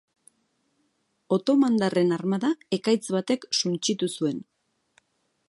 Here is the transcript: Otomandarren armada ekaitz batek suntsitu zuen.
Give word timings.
Otomandarren 1.37 2.15
armada 2.17 2.51
ekaitz 2.79 3.03
batek 3.19 3.47
suntsitu 3.61 4.11
zuen. 4.19 4.43